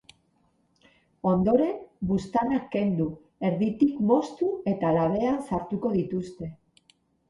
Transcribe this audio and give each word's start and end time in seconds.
Ondoren 1.31 1.75
buztanak 2.13 2.67
kendu, 2.77 3.09
erditik 3.53 4.03
moztu 4.11 4.53
eta 4.77 4.99
labean 5.01 5.43
sartuko 5.55 5.97
dituzte. 6.03 6.55